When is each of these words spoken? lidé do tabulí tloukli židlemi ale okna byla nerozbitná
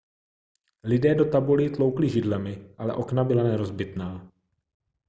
lidé 0.89 1.11
do 1.17 1.25
tabulí 1.33 1.67
tloukli 1.69 2.09
židlemi 2.09 2.65
ale 2.77 2.93
okna 2.93 3.23
byla 3.23 3.43
nerozbitná 3.43 4.31